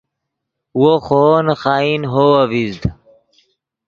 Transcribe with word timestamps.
وو 0.79 0.93
خوو 1.05 1.31
نے 1.45 1.53
خائن 1.61 2.01
ہوو 2.11 2.25
اڤزید 2.43 2.81